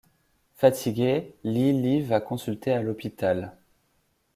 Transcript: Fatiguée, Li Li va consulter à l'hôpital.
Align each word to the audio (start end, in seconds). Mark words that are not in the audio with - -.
Fatiguée, 0.55 1.35
Li 1.43 1.73
Li 1.73 2.01
va 2.01 2.19
consulter 2.21 2.71
à 2.71 2.81
l'hôpital. 2.81 3.55